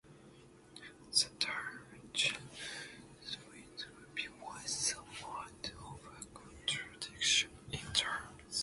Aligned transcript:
The 1.11 1.27
term 1.37 1.81
"Jesuit 2.11 2.39
Ivy" 3.23 4.29
was 4.43 4.65
somewhat 4.71 5.71
of 5.79 6.01
a 6.19 6.25
contradiction 6.33 7.51
in 7.71 7.81
terms. 7.93 8.57